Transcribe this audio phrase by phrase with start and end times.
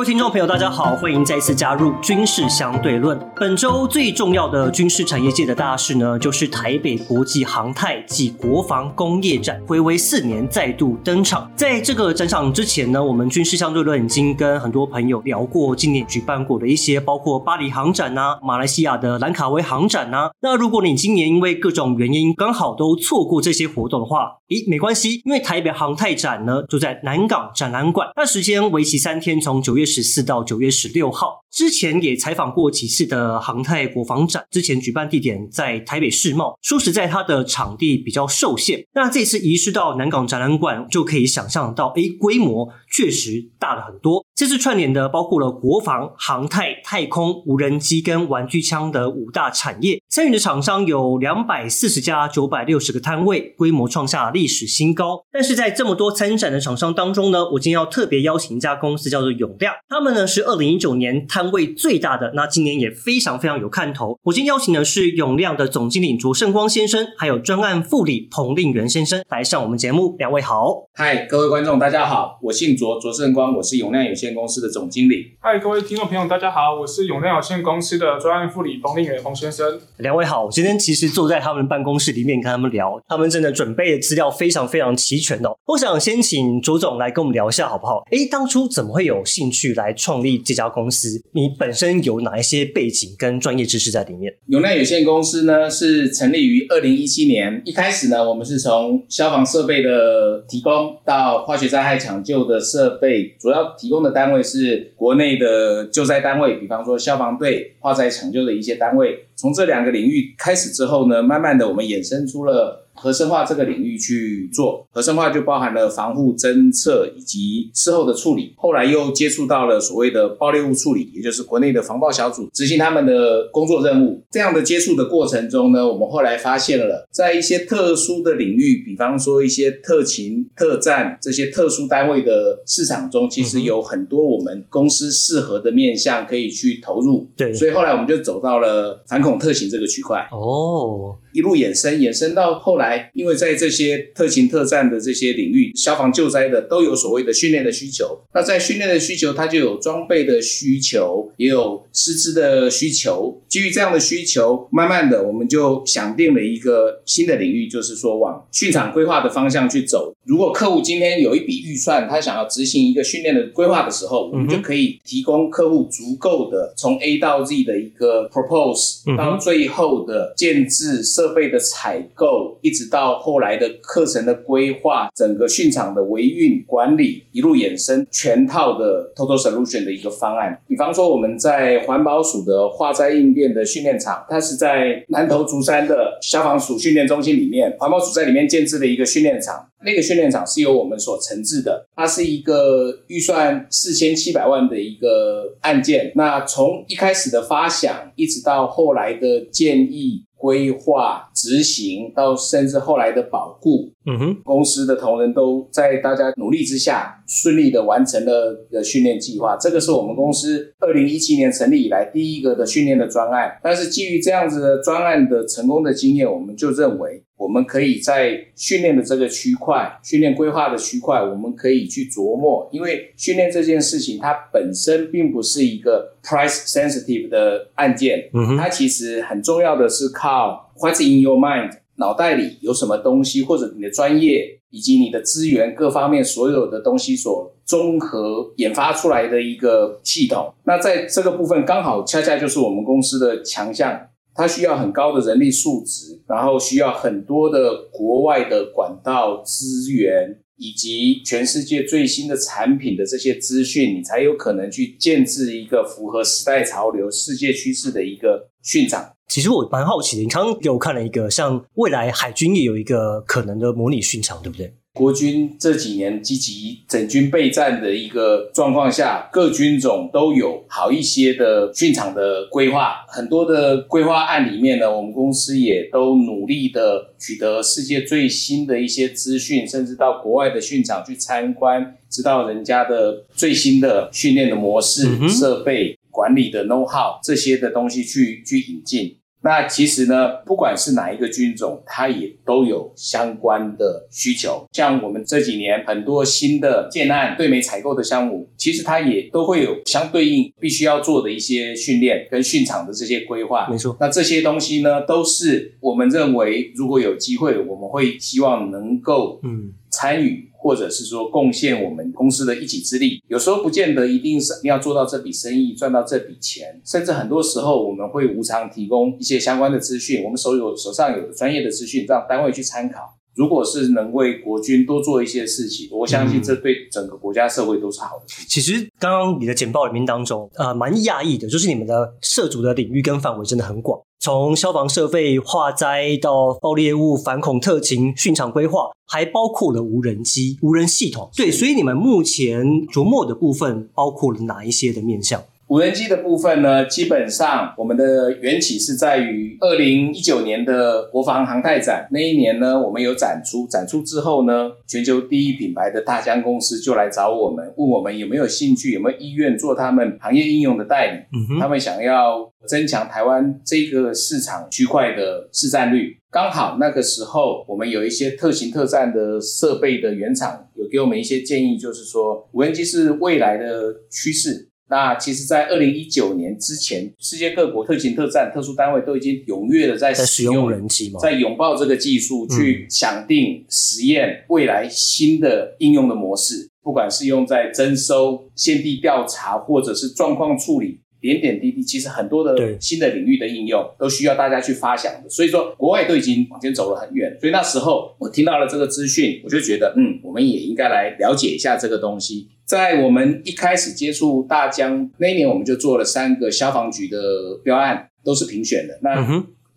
[0.00, 3.20] 各位听众朋友，大家好，欢迎再次加入军事相对论。
[3.36, 11.52] 本周最重要的军事产业界的大事呢，就是台北国际航太暨国防工业展，回违四年再度登场。
[11.54, 20.30] 在这个展场之前呢，我们军事相对论已经跟很多朋友聊过今年举办过的一些，包括巴黎航展呐、马来西亚的兰卡威航展呐。
[20.40, 31.40] 那如果你今年因为各种原因刚好都错过这些活动的话，咦，没关系，因为台北航太展呢就在南港展览馆，那时间为期三天，从九月十四到九月十六号。
[31.50, 38.86] 之前也采访过几次的航太国防展，之前举办地点在台北世贸，说实在，它的场地比较受限。
[38.94, 44.24] 那这次移师到南港展览馆，就可以想象到，哎，规模确实大了很多。
[44.36, 55.24] 这次串联的包括了国防、航太、太空、无人机跟玩具枪的五大产业，参与的厂商有两百四十家，九百六十个摊位，规模创下历史新高。
[55.32, 64.16] 但是在这么多参展的厂商当中呢，我今天要特别邀请一家公司，叫做永亮，他们呢是二零一九年摊位最大的，那今年也非常非常有看头。
[64.22, 70.84] 我今天邀请的是永亮的总经理卓胜光先生，还有专案副理彭令元先生来上我们节目，两位好。
[70.94, 75.36] 嗨，各位观众，大家好，我姓卓，卓胜光，我是永亮有限公司的总经理。
[75.40, 79.80] 嗨，各位听众朋友，大家好，我是永亮有限公司的专案副理彭令元彭先生。
[79.96, 85.50] 两位好，我今天其实坐在他们办公室里面跟他们聊，他们真的准备的资料非常非常齐全哦。
[85.66, 88.04] 我想先请卓总来跟我们聊一下好不好？
[88.12, 91.08] 诶，当初怎么会有兴趣来创立这家公司？
[91.32, 94.32] 你本身有哪一些背景跟专业知识在里面？
[94.48, 109.26] 永亮有限公司呢是成立于二零一七年，一开始呢我们是从消防设备的提供到化学灾害抢救的设备，主要提供的单位是国内的救灾单位，比方说消防队、化灾抢救的一些单位。
[109.34, 112.79] 从这两个领域开始之后呢，慢慢的我们衍生出了。
[112.94, 118.54] 核生化这个领域去做，核生化就包含了防护侦测以及事后的处理。
[118.56, 124.22] 后来又接触到了所谓的爆裂物处理，也就是国内的防爆小组执行他们的工作任务。
[124.30, 137.28] 这样的接触的过程中呢，我们后来发现了，在一些特殊的领域，比方说一些特勤、特战这些特殊单位的市场中，其实有很多我们公司适合的面向可以去投入。
[137.36, 140.28] 对，所以后来我们就走到了反恐特勤这个区块。
[140.32, 141.16] 哦。
[141.32, 148.20] 一路衍生，衍生到后来，因为在这些特勤特战的这些领域，消防救灾的都有所谓的训练的需求。
[148.34, 153.40] 那在训练的需求，它就有装备的需求，也有师资的需求。
[153.48, 160.14] 基于这样的需求，慢慢的我们就想定了一个新的领域，就是说往训场规划的方向去走。
[160.24, 171.02] 如果客户今天有一笔预算，他想要执行一个训练的规划的时候，我们就可以提供客户足够的从 A 到 Z 的一个 propose，到最后的建制。
[171.20, 180.58] 设备的采购，一直到后来的课程的规划，整个训场的维运管理，一路衍生全套的 total solution 的一个方案。
[180.66, 189.66] 比方说，我们在环保署的化灾应变的训练场，它是在南投竹山的消防署训练中心里面，环保署在里面建制了一个训练场。
[189.82, 196.12] 那个训练场是由我们所承制的，它是一个预算四千七百万的一个案件。
[196.14, 200.22] 那从一开始的发想，一直到后来的建议。
[200.40, 209.54] 规划、执行，到甚至后来的保护，嗯哼，公司的同仁都在大家努力之下，顺利的完成了的训练计划。
[209.60, 213.60] 这个是我们公司二零一七年成立以来第一个的训练的专案。
[213.62, 217.22] 但是基于这样子的专案的成功的经验，我们就认为。
[217.40, 240.52] 我们可以在训练的这个区块、训练规划的区块，我们可以去琢磨，因为训练这件事情它本身并不是一个 price sensitive 的案件，嗯它其实很重要的是靠 what's in your mind，脑袋里有什么东西，或者你的专业以及你的资源各方面所有的东西所综合研发出来的一个系统。
[240.64, 244.08] 那在这个部分，刚好恰恰就是我们公司的强项。
[244.34, 259.12] 它需要很高的人力素质，然后需要很多的国外的管道资源，以及全世界最新的产品的这些资讯，你才有可能去建制一个符合时代潮流、世界趋势的一个训场。
[259.28, 264.74] 其实我蛮好奇的，你刚刚给我看了一个，像未来海军也有一个可能的模拟训场，对不对？
[264.92, 273.04] 国军这几年积极整军备战的一个状况下，各军种都有好一些的训场的规划。
[273.08, 289.16] 很多的规划案里面呢，我们公司也都努力的取得世界最新的一些资讯，甚至到国外的训场去参观，知道人家的最新的训练的模式、设备管理的 know how 这些的东西去去引进。
[289.42, 294.66] 那其实呢，不管是哪一个军种，它也都有相关的需求。
[294.72, 303.66] 像我们这几年很多新的建案对美采购的项目，其实它也都会有相对应必须要做的一些训练跟训场的这些规划。
[303.70, 313.22] 没错，那这些东西呢，都是我们认为如果有机会，我们会希望能够嗯，参与，或者是说贡献我们公司的一己之力。
[313.28, 323.16] 有时候不见得一定是要做到这笔生意，赚到这笔钱，甚至很多时候我们会无偿提供一些相关的资讯，我们手有手上有专业的资讯，让单位去参考。
[323.36, 328.24] 如果是能为国军多做一些事情，我相信这对整个国家社会都是好的。
[328.48, 341.30] 其实刚刚你的简报里面当中，呃，蛮讶异的，就是你们的涉足的领域跟范围真的很广，从消防设备、化灾到爆裂物反恐特勤、训场规划，还包括了无人机、无人系统。
[341.34, 345.42] 对，所以你们目前琢磨的部分包括了哪一些的面向？
[345.70, 361.38] 无人机的部分呢，基本上我们的缘起是在于二零一九年的国防航太展那一年呢，我们有展出，展出之后呢，全球第一品牌的大疆公司就来找我们，问我们有没有兴趣，有没有意愿做他们行业应用的代理。
[361.38, 366.16] 嗯哼，他们想要增强台湾这个市场区块的市占率。
[366.32, 374.66] 刚好那个时候，我们有一些特型特战的设备的原厂有给我们一些建议，就是说无人机是未来的趋势。
[374.90, 381.20] 那其实，在二零一九年之前，世界各国特勤特战特殊单位都已经踊跃的在在使用人机嘛？
[381.20, 391.00] 在拥抱这个技术，嗯去想定实验未来新的应用的模式，不管是用在征收、现地调查，或者是状况处理。
[391.20, 397.36] 点点滴滴，其实很多的新的领域的应用都需要大家去发想的，所以说国外都已经往前走了很远。
[397.38, 402.48] 所以那时候我听到了这个资讯，我就觉得，嗯，我们也应该来了解一下这个东西。
[402.70, 407.18] 在我们一开始接触大疆那一年，我们就做了三个消防局的
[407.64, 408.96] 标案，都是评选的。
[409.02, 409.16] 那，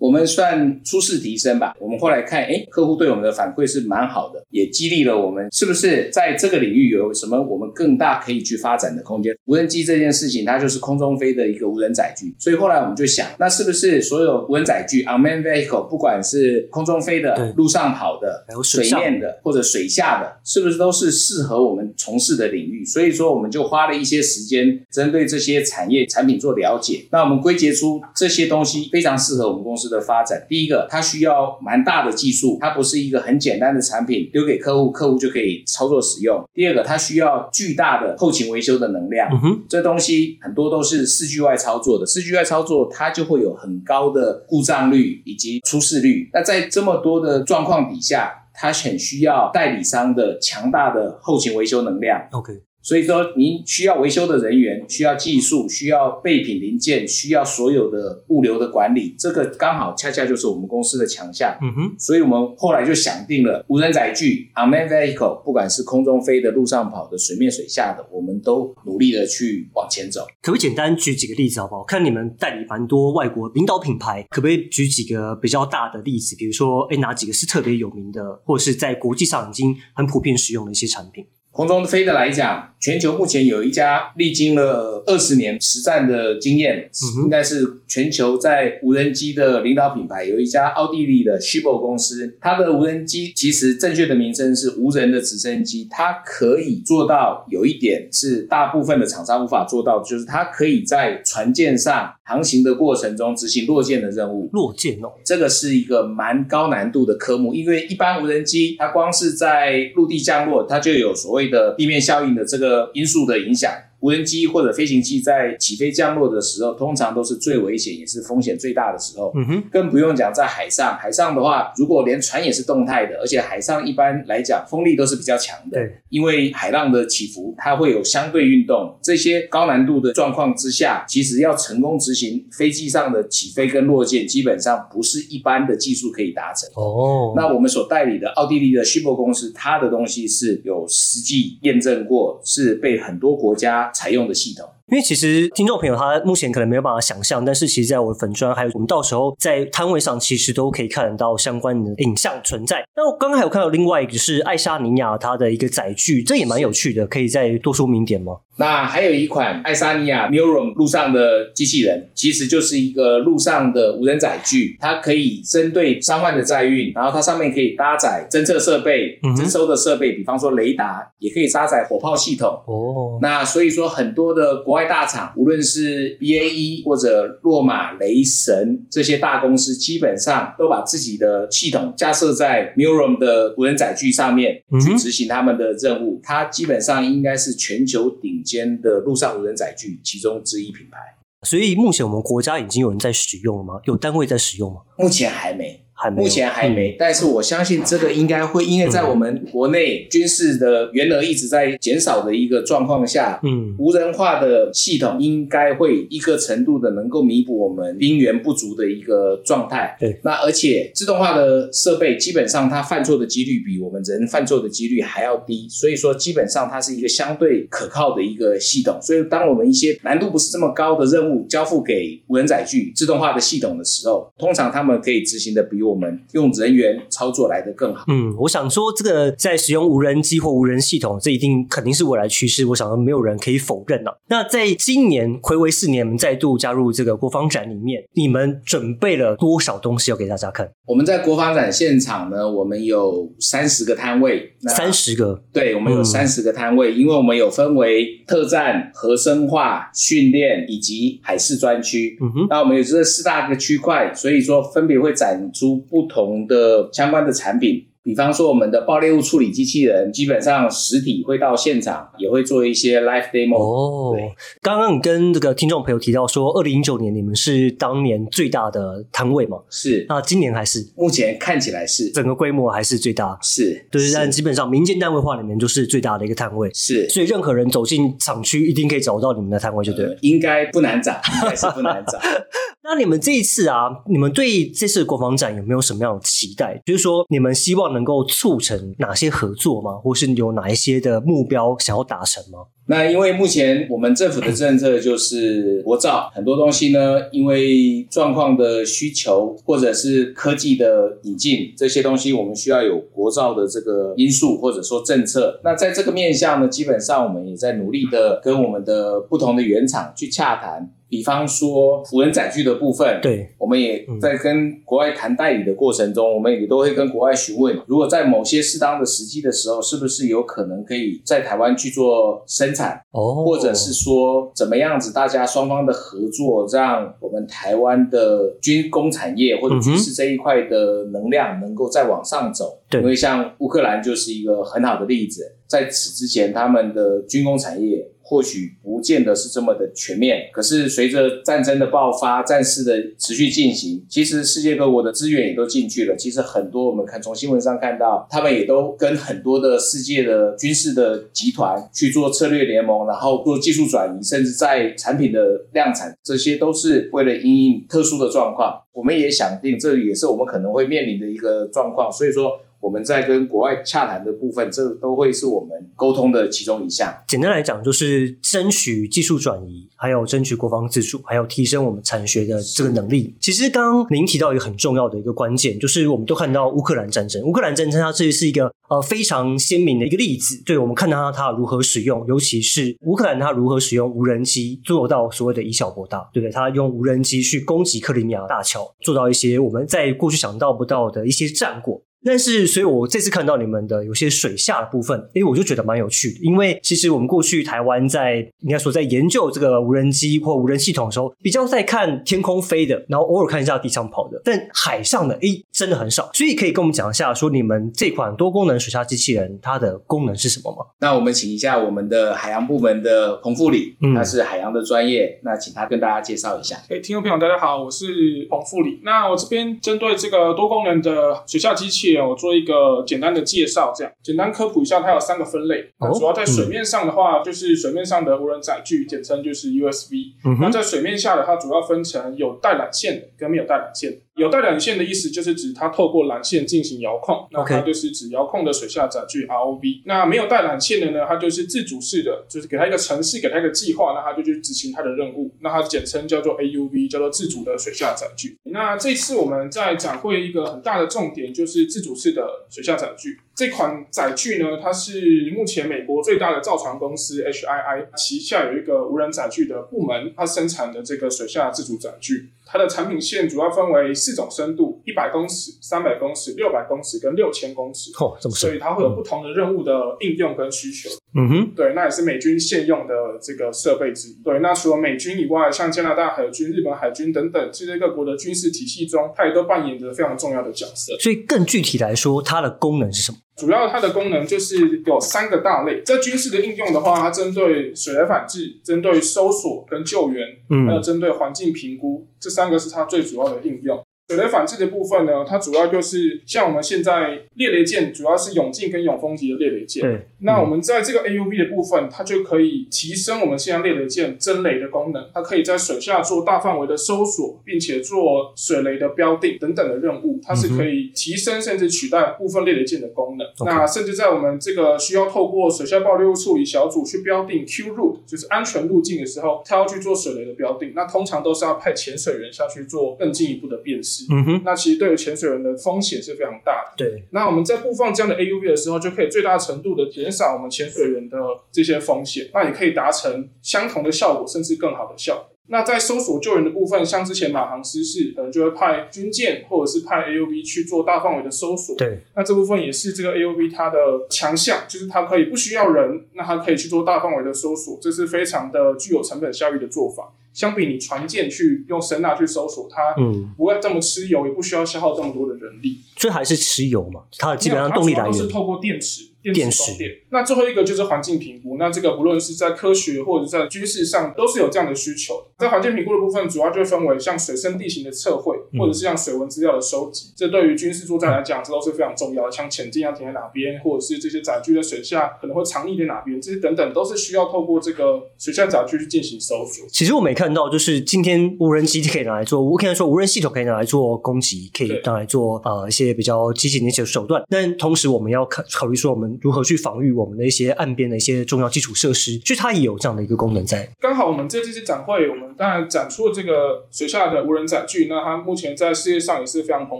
[0.04, 1.74] 我们算初试提升吧。
[1.80, 9.34] 我们后来看，哎，客户对我们的反馈是蛮好的，也激励了我们，是不是在这个领域有什么我们更大可以去发展的空间？
[9.46, 22.84] 无人机这件事情，它就是空中飞的一个无人载具，所以后来我们就想，那是不是所有无人载具 （unmanned vehicle），不管是空中飞的、路上跑的、水面的或者水下的，是不是都是适合我们从事的领域？
[22.84, 27.06] 所以说，我们就花了一些时间，针对这些产业产品做了解。
[27.10, 30.45] 那我们归结出这些东西非常适合我们公司的发展。
[30.50, 36.44] 第一个，它需要蛮大的技术，它不是一个很简单的产品，丢给客户，客户就可以操作使用。
[36.54, 39.30] 第二个，它需要巨大的后勤维修的能量。
[39.31, 46.30] 嗯哼，这东西很多都是四句外操作的，四句外操作它就会有很高的故障率以及出事率。
[46.34, 52.28] 那在这么多的状况底下，它很需要代理商的强大的后勤维修能量。
[52.31, 61.57] ，OK，所以说，您需要维修的人员，需要技术，需要备品零件，需要所有的物流的管理，这个刚好恰恰就是我们公司的强项。
[61.62, 70.27] 嗯哼，所以我们后来就想定了无人载具 （unmanned vehicle），不管是空中飞的、路上跑的、水面水下的，我们都努力的去往前走。
[70.41, 71.85] 可不可以简单举几个例子好不好？
[71.85, 76.35] 看你们代理蛮多外国领导品牌，可不可以举几个比较大的例子？
[76.35, 81.25] 比如说，哎，哪几个是特别有名的，或者是在国际上已经很普遍使用的一些产品？
[81.54, 113.71] 空中飞的来讲，全球目前有一家历经了二十年实战的经验，嗯应该是全球在无人机的领导品牌，有一家奥地利的 Shibo 公司，它的无人机其实正确的名称是无人的直升机，它可以做到有一点是大部分的厂商无法做到，就是它可以在船舰上航行的过程中执行落舰的任务，落舰哦，这个是一个蛮高难度的科目，因为一般无人机它光是在陆地降落，它就有所谓的地面效应的这个因素的影响。
[114.04, 119.31] 无人机或者飞行器在起飞降落的时候，通常都是最危险也是风险最大的时候。
[119.33, 136.69] 嗯哼，更不用讲在海上，海上的话，如果连船也是动态的，而且海上一般来讲风力都是比较强的，对，因为海浪的起伏它会有相对运动，这些高难度的状况之下，其实要成功执行飞机上的起飞跟落舰，基本上不是一般的技术可以达成。
[136.76, 144.68] 哦，那我们所代理的奥地利的 Shibo 公司，它的东西是有实际验证过，是被很多国家采用的系统。
[144.88, 152.85] 因为其实听众朋友他目前可能没有办法想象，但是其实在我的粉砖还有我们到时候在摊位上，其实都可以看得到相关的影像存在。
[152.95, 158.33] 那我刚刚还有看到另外一个是爱沙尼亚它的一个载具，这也蛮有趣的，可以再多说明点吗？
[158.57, 172.50] 那还有一款爱沙尼亚 Neuron 路上的机器人，其实就是一个路上的无人载具，它可以针对伤患的载运，然后它上面可以搭载侦测设备征收的设备，比方说雷达，也可以搭载火炮系统。
[172.68, 186.19] 哦，那所以说，很多的国国外大厂，无论是 BAE 或者洛马、雷神这些大公司，基本上都把自己的系统架设在 Murom 的无人载具上面去执行他们的任务。
[186.24, 190.97] 它基本上应该是全球顶尖的路上无人载具其中之一品牌。
[191.42, 193.80] 所以目前我们国家已经有人在使用了吗？
[193.85, 194.81] 有单位在使用吗？
[194.97, 195.82] 目前还没。
[196.16, 209.95] 目前还没，但是我相信这个应该会，因为在我们国内军事的员额一直在减少的一个状况下，嗯，无人化的系统应该会一个程度的能够弥补我们兵员不足的一个状态。
[210.00, 219.00] 对，那而且自动化的设备基本上它犯错的几率比我们人犯错的几率还要低，所以说基本上它是一个相对可靠的一个系统。
[219.02, 228.06] 所以当我们一些难度不是这么高的任务交付给无人载具自动化的系统的时候，通常他们可以执行的比我们用人员操作来的更好。
[228.07, 232.66] 嗯，我想说，这个在使用无人机或无人系统，这一定肯定是未来趋势。
[232.66, 234.18] 我想说，没有人可以否认了。
[234.30, 240.69] 那在今年回违四年，我们再度加入这个国防展里面，你们准备了多少东西要给大家看？
[240.85, 252.18] 我们在国防展现场呢，我们有三十个摊位，三十个，对，我们有三十个摊位，因为我们有分为特战、核生化训练以及海事专区。
[252.21, 257.87] 嗯哼，那我们有这四大个区块，所以说分别会展出不同的相关的产品。
[258.06, 263.56] 比方说，我们的爆裂物处理机器人，基本上实体会到现场，也会做一些 live demo。
[263.57, 264.13] 哦，
[264.61, 269.57] 刚刚你跟这个听众朋友提到说，二零一九年你们是当年最大的摊位嘛？
[269.69, 270.06] 是。
[270.09, 270.85] 那今年还是？
[270.97, 273.39] 目前看起来是，整个规模还是最大。
[273.42, 273.87] 是。
[273.89, 276.69] 对，但基本上民间单位化里面就是最大的一个摊位。
[276.73, 277.07] 是。
[277.07, 280.18] 所以任何人走进厂区，一定可以找到你们的摊位，就对了。
[280.19, 282.19] 应该不难找，应该是不难找。
[282.85, 286.81] 那你们这一次啊，你们对这次国防展有没有什么样的期待？
[286.85, 289.94] 就是说，你们希望能够促成哪些合作吗？
[289.94, 292.59] 或是有哪一些的目标想要达成吗？
[292.85, 305.59] 那因为目前我们政府的政策就是国造，很多东西呢，因为状况的需求或者是科技的引进，这些东西我们需要有国造的这个因素或者说政策。
[305.63, 310.92] 那在这个面向呢，基本上我们也在努力的跟我们的不同的原厂去洽谈。
[311.09, 332.80] 比方说辅人载具的部分，对，我们也在跟国外谈代理的过程中，我们也都会跟国外询问，如果在某些适当的时机的时候，是不是有可能可以在台湾去做生产，哦，或者是说怎么样子，大家双方的合作，让我们台湾的军工产业或者军事这一块的能量能够再往上走。
[332.89, 338.09] 对，因为像乌克兰就是一个很好的例子，在此之前，他们的军工产业。
[338.33, 346.16] 或许不见得是这么的全面，可是随着战争的爆发、战事的持续进行，其实世界各国的资源也都进去了。
[346.16, 358.81] 其实很多我们看从新闻上看到，他们也都跟很多的世界的军事的集团去做策略联盟，然后做技术转移，甚至在产品的量产，这些都是为了因应特殊的状况。
[358.94, 362.11] 我们也想定，这也是我们可能会面临的一个状况。
[362.11, 362.59] 所以说。
[362.83, 367.16] 我们在跟国外洽谈的部分，这都会是我们沟通的其中一项。
[367.30, 373.33] 简单来讲，就是争取技术转移，还有争取国防自主，还有提升我们产学的这个能力。
[373.40, 377.42] 其实刚刚您提到一个很重要的一个关键，就是我们都看到乌克兰战争。
[377.44, 380.61] 乌克兰战争它这是一个呃非常鲜明的一个例子。
[380.66, 386.52] 对我们看到它如何使用，尤其是乌克兰它如何使用无人机做到所谓的以小博大，对不对？
[386.52, 392.02] 它用无人机去攻击克里米亚大桥，做到一些我们在过去想到不到的一些战果。
[392.25, 396.39] 但是，所以我这次看到你们的有些水下的部分，哎，我就觉得蛮有趣的。
[396.42, 406.30] 因为其实我们过去台湾在应该说在研究这个无人机或无人系统的时候，比较在看天空飞的，然后偶尔看一下地上跑的，但海上的哎真的很少。
[406.33, 410.85] 所以可以跟我们讲一下，说你们这款多功能水下机器人它的功能是什么吗？
[411.01, 416.77] 那我们请一下我们的海洋部门的彭副理，他是海洋的专业，那请他跟大家介绍一下。
[416.89, 419.01] 哎，听众朋友大家好，我是彭副理。
[419.03, 422.13] 那我这边针对这个多功能的水下机器。
[422.22, 425.90] 我做一个简单的介绍，这样简单科普一下，它有三个分类。
[426.14, 430.60] 主要在水面上的话，就是水面上的无人载具，简称就是 USV。
[430.60, 434.18] 那在水面下的，它主要分成有带缆线的跟没有带缆线的。
[434.35, 440.02] 有带缆线的意思就是指它透过缆线进行遥控，那它就是指遥控的水下载具 ROV。
[440.06, 445.54] 那没有带缆线的呢，它就是自主式的，就是给它一个程式，给它一个计划，那它就去执行它的任务。
[445.61, 448.57] 那它简称叫做 AUV，叫做自主的水下载具。
[448.63, 453.37] 那这次我们在展会一个很大的重点就是自主式的水下载具。
[453.56, 462.50] 这款载具呢，它是目前美国最大的造船公司 HII 旗下有一个无人载具的部门，它生产的这个水下自主载具。
[462.66, 468.10] 它的产品线主要分为四种深度：一百公尺、三百公尺、六百公尺跟六千公尺。
[468.19, 471.10] 哦，这么所以它会有不同的任务的应用跟需求。
[471.35, 474.37] 嗯哼，对，那也是美军现用的这个设备之一。
[474.44, 481.18] 对，那除了美军以外，像加拿大海军、日本海军等等这些各国的军事体系中，它也都扮演着非常重要的角色。
[481.19, 483.37] 所以更具体来说，它的功能是什么？
[483.56, 494.04] 主要它的功能就是有三个大类，在军事的应用的话，它针对水雷反制、针对搜索跟救援，嗯还有针对环境评估，这三个是它最主要的应用。
[494.33, 500.02] 水雷反制的部分呢，它主要就是像我们现在猎雷舰，主要是永进跟永丰级的猎雷舰。
[500.02, 513.45] 对，那我们在这个 AUV 的部分，它就可以提升我们现在猎雷舰侦雷的功能，它可以在水下做大范围的搜索，并且做水雷的标定等等的任务，它是可以提升甚至取代部分猎雷舰的功能。
[513.65, 524.22] 那甚至在我们这个需要透过水下爆裂物处理小组去标定 Q route，就是安全路径的时候，它要去做水雷的标定，那通常都是要派潜水员下去做更进一步的辨识。
[524.32, 526.93] 嗯哼，那其实对于潜水员的风险是非常大的。
[526.97, 531.38] 对，那我们在布放这样的 AUV 的时候，就可以最大程度的减少我们潜水员的
[531.71, 535.45] 这些风险，那也可以达成相同的效果，甚至更好的效果。
[535.67, 541.95] 那在搜索救援的部分，像之前马航失事，可能就会派军舰或者是派 AUV 去做大范围的搜索。
[541.95, 543.97] 对，那这部分也是这个 AUV 它的
[544.30, 550.34] 强项，就是它可以不需要人，那它可以去做大范围的搜索，这是非常的具有成本效益的做法。
[550.54, 556.00] 相比你船舰去用声呐去搜索，它嗯，不会这么吃油，也不需要消耗这么多的人力。
[556.15, 558.48] 所以还是吃油嘛，它基本上动力来源是。
[558.48, 560.12] 透过电池、电电池池供电。
[560.30, 565.47] 那最后一个就是环境评估，那这个不论是在科学或者在军事上，都是有这样的需求的。
[565.60, 570.34] 在环境评估的部分，主要就分为像水深地形的测绘，嗯或者是像水文资料的收集。
[570.36, 572.52] 这对于军事作战来讲，这都是非常重要的。
[572.52, 579.86] 像潜艇要停在哪边，或者是这些载具在水下可能会藏匿在哪边，这些等等，都是需要透过这个水下载具去进行搜索。
[579.89, 587.43] 其实我没看到，就是今天无人机可以拿来做，我可以说无人系统可以拿来做攻击，可以拿来做呃一些比较激进的一些手段。
[587.50, 593.89] 但同时我们要考考虑说，我们如何去防御我们的一些岸边的一些重要基础设施，就它也有这样的一个功能在。
[593.99, 599.99] 刚好我们这次展会，我们当然展出了这个水下的无人载具，那它目前在世界上也是非常蓬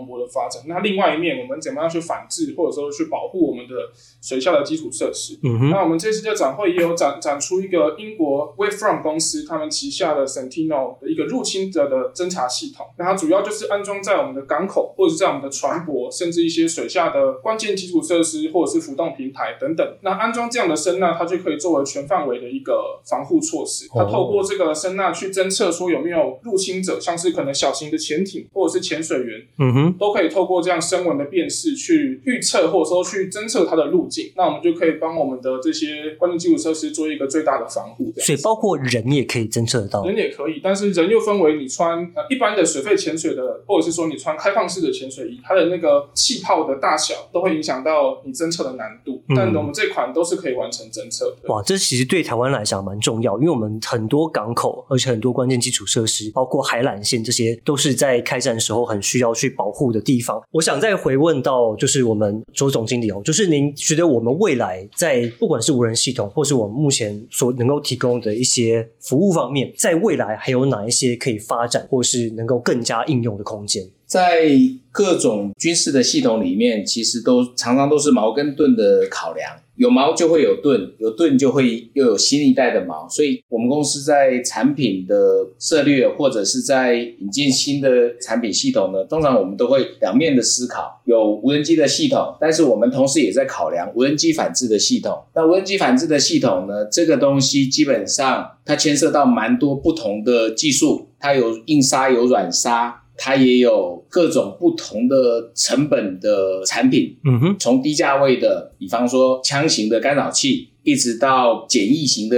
[0.00, 0.62] 勃的发展。
[0.66, 3.74] 那另外一面，我们怎么样去反制，或者说去保护我们的
[4.22, 5.38] 水下的基础设施？
[5.42, 12.86] 嗯哼，那我们这次的展会也有展展出一个英国 Wavefront 公司他们旗下的 Sentinel 的一个入侵者的侦查系统。
[12.98, 19.86] 那它主要就是安装在我们的港口，或者是在我们的船舶，甚至一些水下的关键基础设施，或者是浮动平台等等。
[20.02, 23.86] 那安装这样的声呐，它就可以作为全范围的一个防护措施。
[23.92, 38.12] 它透过这个声呐去侦测说有没有入侵者，像是可能小型的潜艇或者是潜水员，嗯哼，都可以透过这样声纹的辨识去预测，或者说去侦测它的路径，那我们就可以帮我们的这些关键基础设施做一个最大的防护。
[38.16, 40.04] 所以包括人也可以侦测得到。
[40.04, 49.13] 人也可以，但是人又分为你穿呃一般的水肺潜水的，或者是说你穿开放式的潜水衣，它的那个气泡的大小都会影响到你侦测的难度。
[49.28, 51.48] 嗯但我们这款都是可以完成侦测的。
[51.48, 60.42] 哇，这其实对台湾来讲蛮重要，因为我们很多港口，而且很多关键基础设施，包括海缆线，这些都是在开战时候很需要去保护的地方。
[60.50, 73.82] 我想再回问到，就是我们周总经理哦，就是您觉得我们未来在不管是无人系统，或是我们目前所能够提供的一些服务方面，在未来还有哪一些可以发展，或是能够更加应用的空间？
[74.14, 74.48] 在
[74.92, 79.50] 各种军事的系统里面，其实都常常都是矛跟盾的考量。
[79.74, 83.08] 有矛就会有盾，有盾就会又有新一代的矛。
[83.08, 85.16] 所以，我们公司在产品的
[85.58, 91.02] 策略或者是在引进新的产品系统呢，通常我们都会两面的思考。
[91.06, 95.24] 有无人机的系统，但是我们同时也在考量无人机反制的系统。
[95.34, 103.00] 那无人机反制的系统呢，这个东西基本上它牵涉到蛮多不同的技术，它有硬杀，有软杀。
[103.16, 112.36] 它也有各种不同的成本的产品，嗯哼，从低价位的，比方说枪型的干扰器，一直到简易型的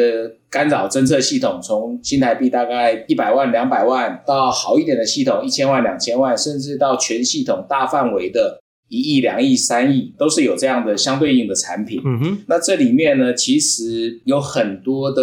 [0.48, 12.00] 干扰侦测系统，从新台币大概一百万、两百万，到好一点的系统一千万、两千万，甚至到全系统大范围的一亿、两亿、三亿，都是有这样的相对应的产品。
[12.04, 15.22] 嗯哼，那这里面呢，其实有很多的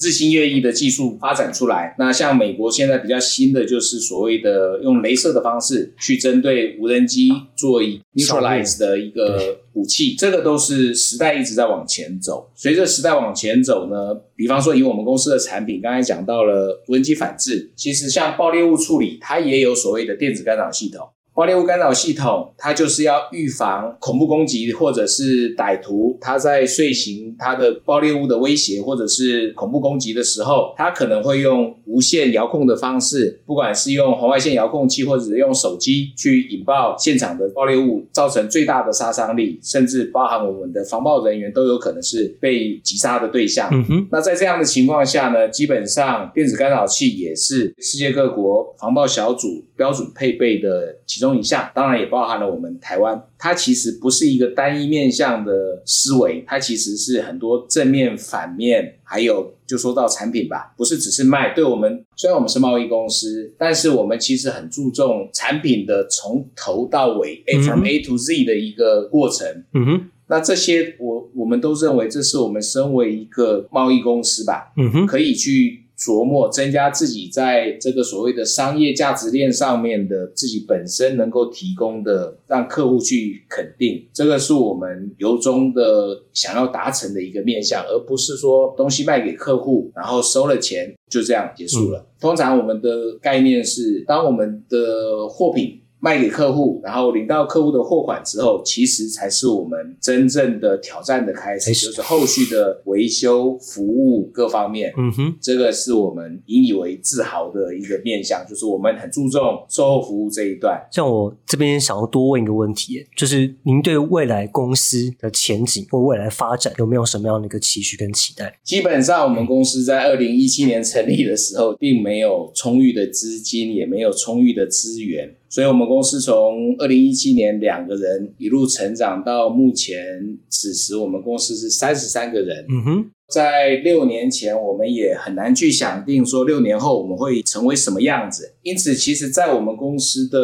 [0.00, 1.94] 日新月异的技术发展出来。
[1.98, 7.80] 那像美国现在比较新的，就是所谓的用镭射的方式去针对无人机做
[8.14, 12.50] neutralize 的一个武器，这个都是时代一直在往前走。
[12.56, 21.08] 随着时代往前走呢，比方说以我们公司的产品，刚才讲到了无人机反制，其实像爆裂物处理，它也有所谓的电子干扰系统。
[21.34, 43.68] 爆裂物干扰系统，它就是要预防恐怖攻击或者是歹徒他在遂行他的爆裂物的威胁或者是恐怖攻击的时候，他可能会用无线遥控的方式，不管是用红外线遥控器或者是用手机去引爆现场的爆裂物，造成最大的杀伤力，甚至包含我们的防爆人员都有可能是被击杀的对象。
[43.72, 53.20] 嗯哼，那在这样的情况下呢，基本上电子干扰器也是世界各国防爆小组标准配备的其中一项，当然也包含了我们台湾。
[53.38, 61.52] 它其实不是一个单一面向的思维，它其实是很多正面、反面，还有就说到产品吧，不是只是卖。
[61.54, 69.46] 对我们虽然我们是贸易公司，但是我们其实很注重产品的从头到尾，A from A to Z 的一个过程。
[69.74, 92.04] 嗯哼，那这些我我们都认为，这是我们身为一个贸易公司吧，嗯哼，可以去琢磨增加自己在这个所谓的商业价值链上面的自己本身能够提供的，让客户去肯定，这个是我们由衷的想要达成的一个面向，而不是说东西卖给客户，然后收了钱就这样结束了。
[92.20, 95.80] 通常我们的概念是，当我们的货品。
[96.04, 104.92] 卖给客户，然后领到客户的货款之后，其实才是我们真正的挑战的开始，开始就是后续的维修服务各方面。
[104.98, 110.78] 嗯哼，这个是我们引以为自豪的一个面向，就是我们很注重售后服务这一段。
[110.92, 118.58] 像我这边想要多问一个问题，就是您对未来公司的前景或未来发展有没有什么样的一个期许跟期待？
[118.62, 132.66] 基本上，我们公司在二零一七年成立的时候，并没有充裕的资金，也没有充裕的资源，所以我们公司从二零一七年两个人一路成长到目前，此时我们公司是三十三个人。
[132.68, 138.52] 嗯哼，在六年前，我们也很难去想定说六年后我们会成为什么样子。
[138.62, 140.40] 因此，其实，在我们公司的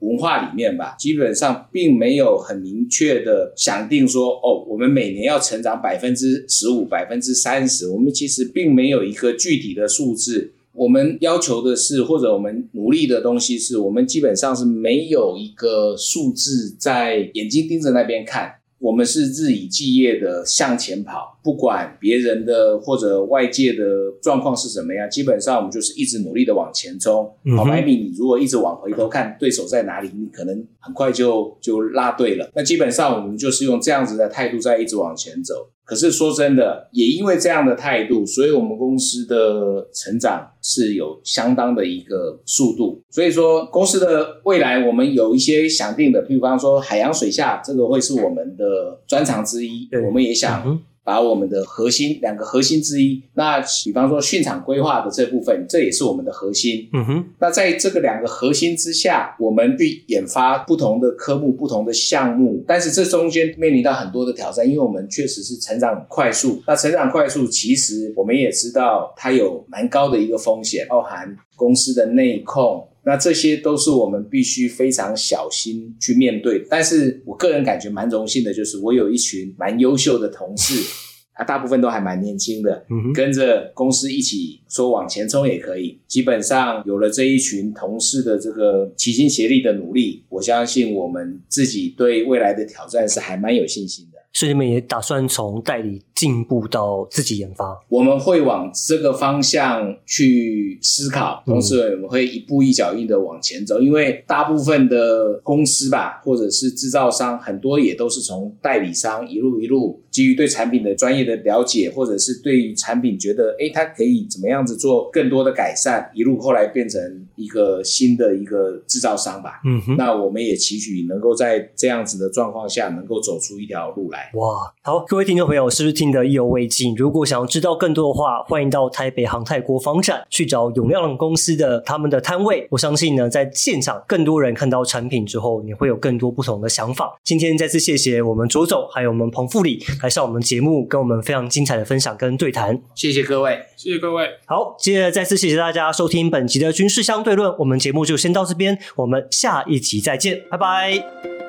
[0.00, 7.88] 文化里面吧，基本上并没有很明确的想定说，哦，我们每年要成长百分之十五、百分之三十。
[7.88, 10.52] 我们其实并没有一个具体的数字。
[10.74, 18.52] 我们要求的是，或者我们努力的东西是，我们基本上是没有一个数字在眼睛盯着那边看。
[18.78, 23.84] 我们是日以继夜的向前跑，不管别人的或者外界的
[24.20, 27.30] 状况是怎么样，基本上我们就是一直努力的往前冲。
[27.56, 32.50] 跑百米，你如果一直往回头看对手在哪里，你可能很快就就拉对了。
[32.56, 35.70] 那基本上我们就是用这样子的态度在一直往前走。
[35.84, 43.02] 可是说真的，也因为这样的态度，所以我们公司的成长是有相当的一个速度。
[43.10, 50.00] 所以说，公司的未来我们有一些想定的，譬如方说海洋水下，这个会是我们的专长之一对。
[50.06, 56.88] 我们也想把我们的核心两个核心之一，那比方说训场规划的这部分，这也是我们的核心。
[56.92, 66.62] 嗯哼，那在这个两个核心之下，我们去研发不同的科目、不同的项目，但是这中间面临到很多的挑战，因为我们确实是成长很快速。
[66.66, 72.86] 那成长快速，其实我们也知道它有蛮高的一个风险，包含公司的内控。
[73.04, 76.64] 那这些都是我们必须非常小心去面对。
[76.70, 80.74] 但是我个人感觉蛮荣幸的，就是我有一群蛮优秀的同事，
[81.34, 82.84] 他大部分都还蛮年轻的，
[83.14, 85.98] 跟着公司一起说往前冲也可以。
[86.06, 94.11] 基本上有了这一群同事的这个齐心协力的努力，我相信我们自己对未来的挑战是还蛮有信心的。
[94.32, 97.78] 所以你们也打算从代理进步到自己研发？
[97.88, 103.80] 我们会往这个方向去思考，同时我们会一步一脚印的往前走。
[103.80, 117.00] 因为大部分的公司吧，或者是制造商，很多也都是从代理商一路一路基于对产品的专业的了解，或者是对于产品觉得，诶，它可以怎么样子做更多的改善，一路后来变成
[117.36, 119.60] 一个新的一个制造商吧。
[119.66, 119.96] 嗯哼。
[119.96, 124.30] 那我们也期许能够在这样子的状况下，能够走出一条路来。
[124.34, 126.94] 哇，好，各位听众朋友，是不是听得意犹未尽？
[126.96, 132.66] 如果想要知道更多的话，欢迎到台北航太国防展去找永亮公司的他们的摊位。
[132.70, 137.18] 我相信呢，在现场更多人看到产品之后，你会有更多不同的想法。
[137.24, 142.80] 今天再次谢谢我们左总，还有我们彭副理来上我们节目，跟我们非常精彩的分享跟对谈。
[142.94, 143.58] 谢谢各位。
[143.76, 144.28] 谢谢各位。
[144.46, 151.41] 好，接着再次谢谢大家收听本集的军事相对论，我们节目就先到这边，我们下一集再见，拜拜。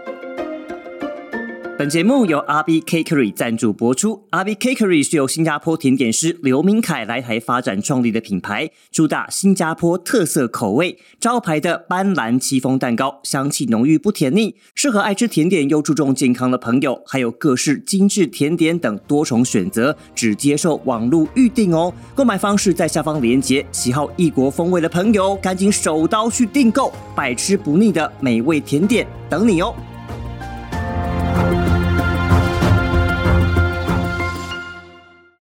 [1.76, 4.24] 本节目由 R B Cakery 赞助播出。
[4.30, 17.02] R B Cakery 是由新加坡甜点师刘明凯来台发展创立的品牌，主打新加坡特色口味，招牌的斑斓戚风蛋糕，香气浓郁不甜腻，适合爱吃甜点又注重健康的朋友。
[17.08, 21.92] 还有各式精致甜点等多重选择，只接受网络预订哦。
[22.14, 29.74] 购买方式在下方链接，喜好异国风味的朋友赶紧手刀去订购，百吃不腻的美味甜点等你哦。